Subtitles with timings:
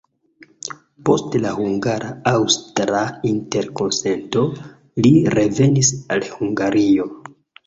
[1.09, 3.03] Post la hungara-aŭstra
[3.33, 4.47] interkonsento,
[5.05, 7.09] li revenis al Hungario.